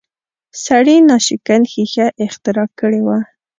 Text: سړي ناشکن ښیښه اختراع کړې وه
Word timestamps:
سړي 0.65 0.97
ناشکن 1.09 1.61
ښیښه 1.71 2.07
اختراع 2.25 2.67
کړې 2.79 3.01
وه 3.05 3.17